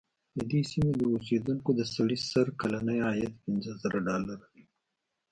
[0.37, 4.61] د دې سیمې د اوسېدونکو د سړي سر کلنی عاید پنځه زره ډالره دی.